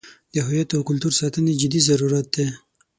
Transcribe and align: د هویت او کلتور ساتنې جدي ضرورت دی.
د 0.33 0.35
هویت 0.45 0.69
او 0.77 0.81
کلتور 0.89 1.13
ساتنې 1.21 1.53
جدي 1.61 1.81
ضرورت 1.89 2.25
دی. 2.35 2.47